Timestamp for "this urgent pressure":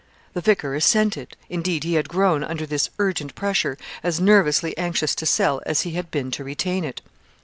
2.65-3.77